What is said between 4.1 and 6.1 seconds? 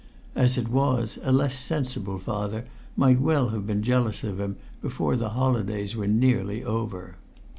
of him before the holidays were